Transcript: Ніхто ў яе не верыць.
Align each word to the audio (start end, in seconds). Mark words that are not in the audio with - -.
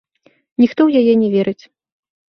Ніхто 0.61 0.81
ў 0.87 1.03
яе 1.03 1.13
не 1.25 1.29
верыць. 1.37 1.63